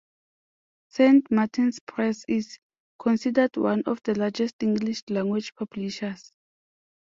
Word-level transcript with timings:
Saint 0.87 1.29
Martin's 1.29 1.79
Press 1.79 2.25
is 2.27 2.57
considered 2.97 3.55
one 3.55 3.83
of 3.85 4.01
the 4.01 4.17
largest 4.17 4.55
English-language 4.63 5.53
publishers. 5.53 6.33